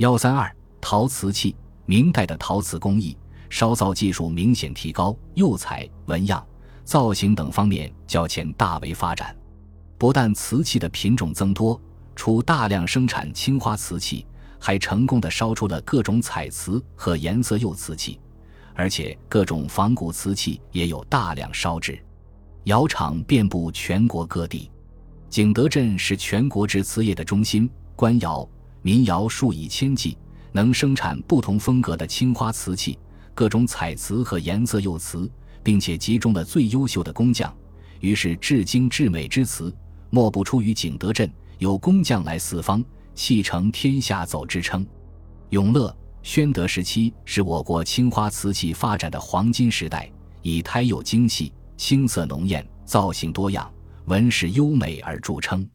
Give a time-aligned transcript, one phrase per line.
[0.00, 0.50] 幺三二
[0.80, 1.54] 陶瓷器，
[1.84, 3.14] 明代的陶瓷工艺
[3.50, 6.42] 烧造技术明显提高，釉彩、纹样、
[6.84, 9.36] 造型等方面较前大为发展。
[9.98, 11.78] 不但瓷器的品种增多，
[12.16, 14.26] 除大量生产青花瓷器，
[14.58, 18.18] 还成功的烧出了各种彩瓷和颜色釉瓷器，
[18.74, 22.02] 而且各种仿古瓷器也有大量烧制。
[22.64, 24.70] 窑厂遍布全国各地，
[25.28, 28.48] 景德镇是全国制瓷业的中心，官窑。
[28.82, 30.16] 民窑数以千计，
[30.52, 32.98] 能生产不同风格的青花瓷器、
[33.34, 35.30] 各种彩瓷和颜色釉瓷，
[35.62, 37.54] 并且集中了最优秀的工匠，
[38.00, 39.74] 于是至精至美之瓷
[40.10, 41.30] 莫不出于景德镇。
[41.58, 42.82] 有工匠来四方，
[43.14, 44.86] 气成天下走之称。
[45.50, 53.70] 永乐、宣德时期是我国青花瓷器发展的黄金时代，以胎釉精细、青色浓艳、造型多样、
[54.06, 55.68] 纹饰优美而著称。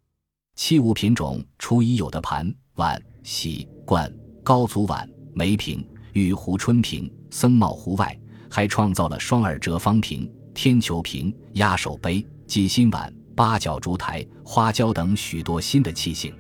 [0.55, 2.51] 器物品种除已有的盘。
[2.75, 4.11] 碗、洗罐、
[4.43, 8.17] 高足碗、梅瓶、玉壶、春瓶、僧帽壶外，
[8.49, 16.33] 还创造了双耳折方瓶、天球瓶、压手杯、鸡心碗、八角烛台、花椒等许多新的器型，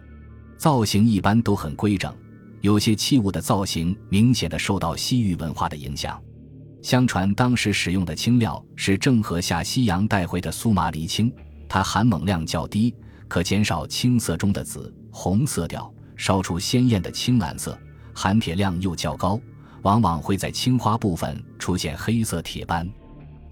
[0.57, 2.13] 造型一般都很规整。
[2.61, 6.21] 有些器物的造型明显的受到西域文化的影响。
[6.81, 11.33] 相传当时使用的青料是郑和下西洋带回的苏麻离青，
[11.69, 12.93] 它含锰量较低，
[13.27, 15.91] 可减少青色中的紫红色调。
[16.15, 17.77] 烧出鲜艳的青蓝色，
[18.13, 19.39] 含铁量又较高，
[19.81, 22.89] 往往会在青花部分出现黑色铁斑。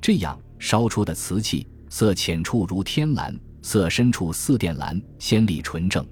[0.01, 6.03] 这样烧出的瓷器，色浅处如天蓝，色深处似靛蓝，鲜丽纯正；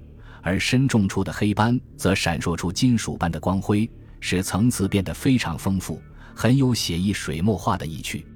[0.42, 6.00] 而深重处的黑斑则闪烁出金属般的光辉，使层次变得非常丰富，
[6.34, 8.26] 很有写意水墨画的意趣，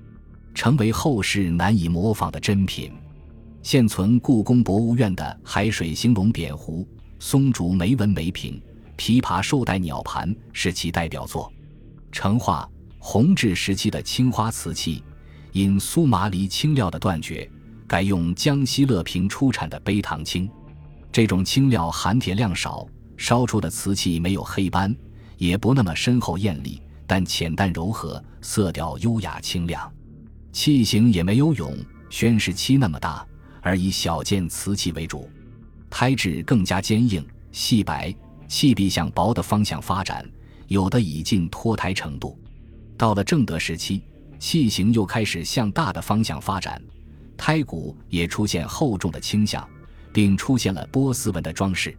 [0.54, 2.92] 成为后世难以模仿的珍品。
[3.62, 6.86] 现存故宫博物院的海水兴隆扁壶。
[7.18, 8.60] 松竹梅纹梅瓶、
[8.96, 11.52] 琵琶绶带鸟盘是其代表作。
[12.12, 15.02] 成化、弘治时期的青花瓷器，
[15.52, 17.50] 因苏麻离青料的断绝，
[17.86, 20.48] 改用江西乐平出产的碑糖青。
[21.12, 22.86] 这种青料含铁量少，
[23.16, 24.94] 烧出的瓷器没有黑斑，
[25.38, 29.90] 也不那么深厚艳丽，但浅淡柔和，色调优雅清亮。
[30.52, 31.76] 器型也没有永
[32.08, 33.26] 宣时期那么大，
[33.62, 35.28] 而以小件瓷器为主。
[35.98, 38.14] 胎质更加坚硬、细白，
[38.46, 40.22] 器壁向薄的方向发展，
[40.68, 42.38] 有的已近脱胎程度。
[42.98, 44.02] 到了正德时期，
[44.38, 46.78] 器型又开始向大的方向发展，
[47.34, 49.66] 胎骨也出现厚重的倾向，
[50.12, 51.96] 并出现了波斯纹的装饰。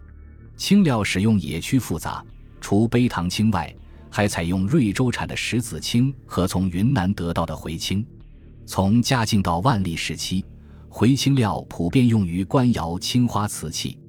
[0.55, 2.23] 青料使用也趋复杂，
[2.61, 3.75] 除碑堂青外，
[4.11, 8.05] 还采用瑞州产的石子青和从云南得到的回青。
[8.63, 10.45] 从嘉靖到万历时期。
[10.99, 13.99] 回青料普遍用于官窑青花瓷器，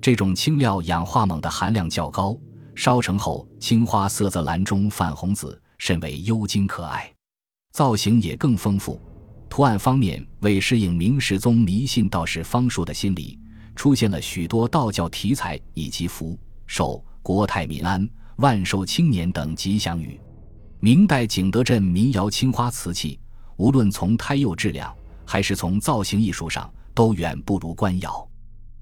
[0.00, 2.34] 这种青料氧化锰的含量较高，
[2.74, 7.12] 烧成后青花色泽蓝中泛红紫，甚为幽精可爱。
[7.72, 8.98] 造型也更丰富，
[9.50, 13.38] 图案方面为适应明世宗迷信道士方术的心理，
[13.76, 20.18] 出现了许多道教题材以及福寿、国泰民安、万寿青年等吉祥语。
[20.78, 23.20] 明代景德镇民窑青花瓷器，
[23.58, 24.90] 无论从胎釉质量。
[25.30, 28.28] 还是从造型艺术上都远不如官窑，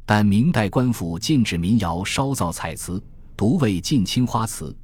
[0.07, 3.05] 但明代官府禁止民窑烧造彩瓷，
[3.37, 4.75] 独为禁青花瓷，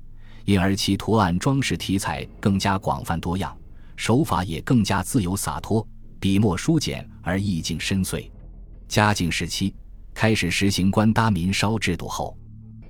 [0.45, 3.57] 因而其图案装饰题材更加广泛多样，
[3.97, 5.89] 手法也更加自由洒脱，
[6.21, 8.31] 笔墨疏简而意境深邃。
[8.87, 9.75] 嘉靖时期
[10.13, 12.37] 开始实行官搭民烧制度后，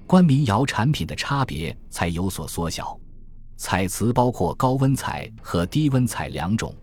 [0.05, 2.99] 官民窑产品的差别才有所缩小。
[3.57, 6.75] 彩瓷包括高温彩和低温彩两种。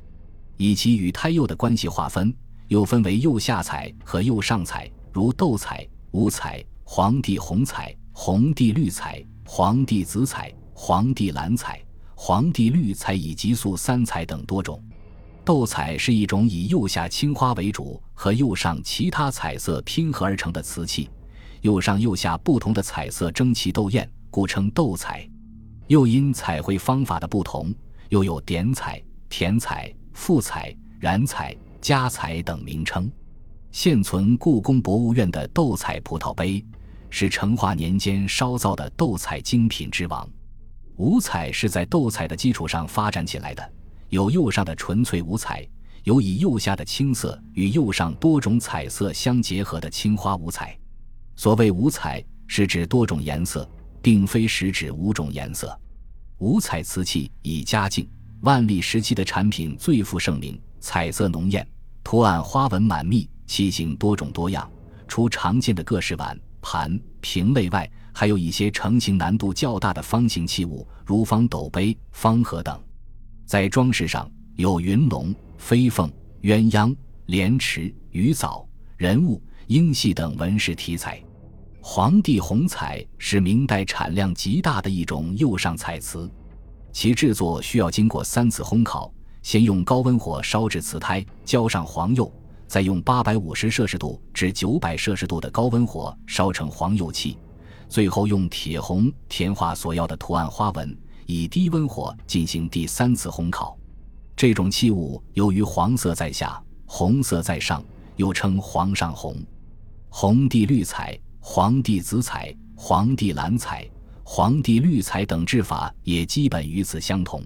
[0.62, 2.32] 以其与胎釉的关系划分，
[2.68, 11.84] 又分为釉下彩和釉上彩，如豆彩、五彩、黄地红彩、红地绿彩、黄地紫彩、黄地蓝彩、
[12.14, 14.80] 黄地绿彩以及素三彩等多种。
[15.44, 21.10] 豆彩是一种以釉下青花为主和釉上其他彩色拼合而成的瓷器，
[21.62, 25.28] 釉上釉下不同的彩色争奇斗艳，故称豆彩。
[25.88, 27.74] 又因彩绘方法的不同，
[28.10, 29.92] 又有点彩、填彩。
[30.14, 33.12] 富彩、染彩、加彩等名称，
[33.72, 36.64] 现存故宫博物院的斗彩葡萄杯，
[37.10, 40.28] 是成化年间烧造的斗彩精品之王。
[40.98, 43.74] 五彩是在斗彩的基础上发展起来的，
[44.10, 45.68] 有釉上的纯粹五彩，
[46.04, 50.78] 有以釉下的青色与釉上多种彩色相结合的青花五彩。
[51.36, 53.68] 所谓五彩，是指多种颜色，
[54.02, 55.76] 并非实指五种颜色。
[56.38, 58.08] 五彩瓷器以嘉靖。
[58.42, 61.68] 万历时期的产品最负盛名，彩色浓艳，
[62.04, 64.70] 图案花纹满密，器型多种多样。
[65.08, 72.82] 除常见的各式碗、盘、瓶类外，还有一些成型难度较大的方形器物，如方斗杯、方盒等。
[73.46, 76.12] 在装饰上有云龙、飞凤、
[76.42, 76.96] 鸳鸯、
[77.28, 78.68] 莲池、鱼藻、
[78.98, 81.22] 人物、鹰戏等纹饰题材。
[81.80, 86.32] 黄帝红彩是明代产量极大的一种釉上彩瓷，
[86.92, 89.12] 其制作需要经过三次烘烤，
[89.42, 92.32] 先用高温火烧制瓷胎，浇上黄釉，
[92.68, 97.38] 再用八百五十摄氏度至九百摄氏度的高温火烧成黄釉器，
[97.88, 103.78] 最后用铁红填画所要的图案花纹，以低温火进行第三次烘烤。
[104.36, 107.84] 这种器物由于黄色在下，红色在上，
[108.16, 109.36] 又称黄上红、
[110.10, 111.20] 红地绿彩。
[111.44, 113.90] 黄地紫彩、黄地蓝彩、
[114.34, 117.44] 黄地绿彩等制法也基本与此相同。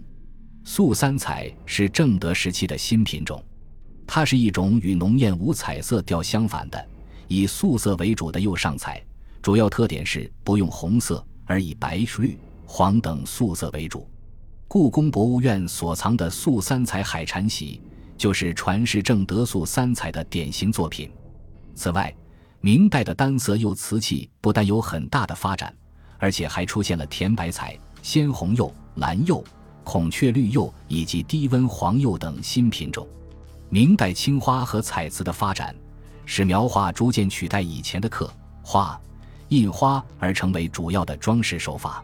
[0.63, 3.43] 素三彩是正德时期的新品种，
[4.05, 6.87] 它是一种与浓艳五彩色调相反的，
[7.27, 9.03] 以素色为主的釉上彩。
[9.41, 12.37] 主要特点是不用红色，而以白、绿、
[12.67, 14.07] 黄等素色为主。
[14.67, 17.81] 故宫博物院所藏的素三彩海产玺，
[18.15, 21.09] 就是传世正德素三彩的典型作品。
[21.73, 22.15] 此外，
[22.61, 25.75] 明代的单色釉瓷器不但有很大的发展，
[26.19, 29.44] 而且还出现了甜白彩、鲜红釉、蓝釉、
[29.83, 33.07] 孔雀绿釉以及低温黄釉等新品种。
[33.69, 35.75] 明代青花和彩瓷的发展，
[36.25, 38.31] 使描画逐渐取代以前的刻
[38.62, 39.00] 画、
[39.50, 42.03] 印花而成为主要的装饰手法。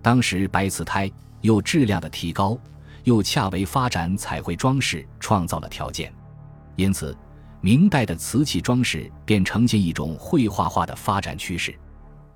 [0.00, 1.10] 当时白瓷胎
[1.42, 2.58] 釉质量的提高，
[3.04, 6.12] 又恰为发展彩绘装饰创造了条件，
[6.76, 7.16] 因此。
[7.64, 11.72] 明代的瓷器装饰便呈现一种绘画化的发展趋势。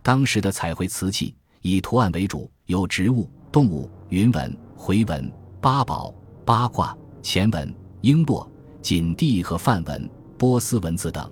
[0.07, 5.29] 当时的彩绘瓷器以图案为主，有植物、动物、云纹、回纹、
[5.61, 6.15] 八宝、
[6.45, 8.47] 八卦、乾纹、璎珞、
[8.81, 10.09] 锦地和梵文、
[10.39, 11.29] 波斯文字等，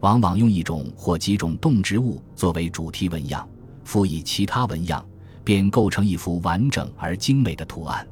[0.00, 3.48] 往往用一种或几种动植物作为主题纹样，
[3.84, 5.06] 辅以其他纹样，
[5.44, 8.04] 便构成一幅完整而精美的图案。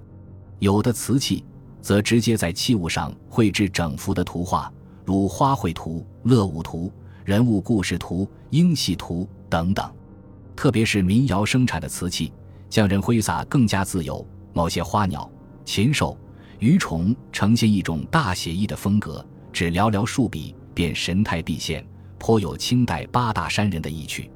[0.61, 1.45] 有的瓷器
[1.83, 4.73] 则直接在器物上绘制整幅的图画。
[5.05, 6.89] 如花卉图、乐舞图、
[7.25, 9.93] 人物故事图、鹰戏图等等，
[10.57, 12.33] 特别是民窑生产的瓷器，
[12.69, 14.27] 匠人挥洒更加自由。
[14.53, 15.29] 某些花鸟、
[15.65, 16.17] 禽兽、
[16.61, 21.85] 鱼虫呈现一种大写意的风格，只寥寥数笔便神态毕现，
[22.19, 24.31] 颇有清代八大山人的意趣。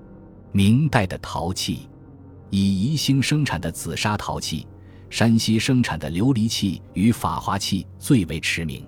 [0.50, 1.88] 明代的陶器，
[2.50, 4.66] 以宜兴生产的紫砂陶器、
[5.08, 8.84] 山西生产的琉璃器与法华器最为驰名。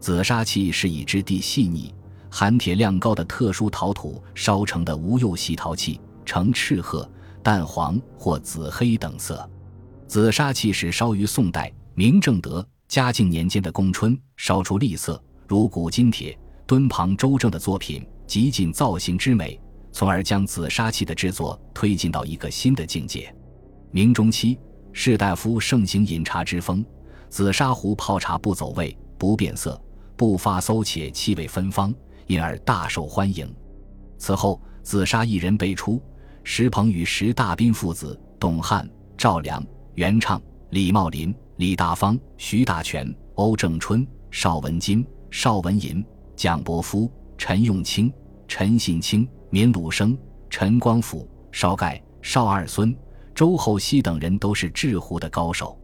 [0.00, 1.94] 紫砂器是以质地细腻、
[2.28, 7.10] 含铁量高的特殊陶土烧成的无釉细陶器，呈赤褐、
[7.42, 9.48] 淡黄或紫黑等色。
[10.06, 15.18] 紫砂器是烧于宋代明正德、嘉靖年间的宫春，烧出栗色，
[15.48, 19.58] 如古今铁、敦庞周正的作品，极尽造型之美，
[19.92, 23.34] 从而将紫砂器的制作推进到一个新的境界。
[23.90, 24.58] 明中期，
[24.92, 26.84] 士大夫盛行饮茶之风，
[27.30, 29.80] 紫砂壶泡茶不走味、不变色。
[30.18, 31.94] 不发馊且气味芬芳，
[32.26, 33.46] 因而大受欢迎。
[34.16, 36.00] 此后，紫砂一人辈出，
[36.48, 38.88] 石鹏与石大斌父子、董汉、
[39.18, 39.60] 赵良、
[39.96, 40.40] 袁畅、
[40.70, 46.02] 李茂林、李大方、徐大全、欧正春、邵文金、邵文银、
[46.36, 48.10] 蒋伯夫、陈永清、
[48.46, 50.16] 陈信清、闵鲁生、
[50.48, 52.96] 陈光甫、邵盖、邵二孙、
[53.34, 55.76] 周厚熙等人都是制壶的高手。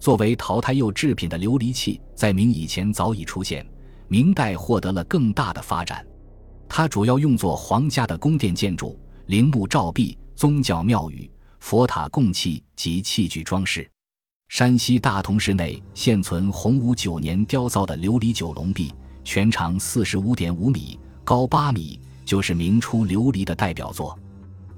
[0.00, 3.64] 作为陶胎釉制品的琉璃器，在明以前早已出现，
[4.08, 6.02] 明代获得了更大的发展。
[6.66, 11.30] 它主要用作皇家的宫殿建筑、陵墓照壁、宗教庙宇、
[11.60, 13.86] 佛塔供器及器具装饰。
[14.48, 18.90] 山西大同市内现存洪武九年雕造的琉璃九龙壁，
[19.24, 24.18] 全长四十五点五米，高八米，就是明初琉璃的代表作。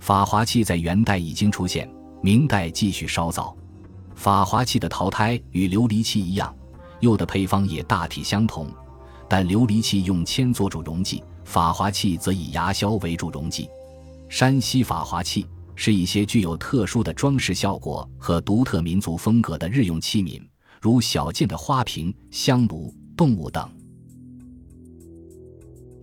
[0.00, 1.88] 法华器在元代已经出现，
[2.20, 3.56] 明代继续烧造。
[4.16, 6.52] 法华器的陶胎与琉璃器一样，
[6.98, 8.66] 釉的配方也大体相同，
[9.28, 13.68] 但琉璃器用铅做主溶剂，法华器则以牙硝为主溶剂。
[14.30, 15.44] 山西法华器
[15.74, 20.40] 是一些具有特殊的装饰效果和独特民族风格的日用器皿，
[20.80, 23.68] 如小件的花瓶、香炉、动物等。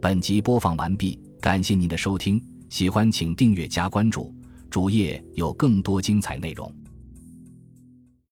[0.01, 4.35] 本集播放完毕，感谢您的收听，喜欢请订阅加关注，
[4.69, 6.69] 主页有更多精彩内容。